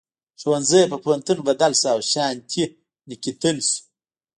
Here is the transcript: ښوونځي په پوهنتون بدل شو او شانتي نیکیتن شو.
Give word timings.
ښوونځي 0.41 0.81
په 0.91 0.97
پوهنتون 1.03 1.37
بدل 1.47 1.71
شو 1.79 1.87
او 1.93 1.99
شانتي 2.11 2.63
نیکیتن 3.09 3.57
شو. 3.67 3.79